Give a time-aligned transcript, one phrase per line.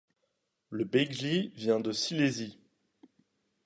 [0.71, 2.57] Le bejgli vient de Silésie.